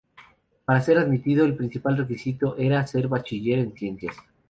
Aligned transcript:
Para 0.65 0.81
ser 0.81 0.97
admitido 0.97 1.45
el 1.45 1.55
principal 1.55 1.95
requisito 1.95 2.57
era 2.57 2.87
ser 2.87 3.07
bachiller 3.07 3.59
en 3.59 3.73
ciencias. 3.73 4.15